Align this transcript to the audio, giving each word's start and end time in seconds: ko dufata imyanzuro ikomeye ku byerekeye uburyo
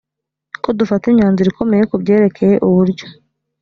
ko 0.63 0.69
dufata 0.79 1.03
imyanzuro 1.07 1.47
ikomeye 1.51 1.83
ku 1.89 1.95
byerekeye 2.01 2.55
uburyo 2.67 3.05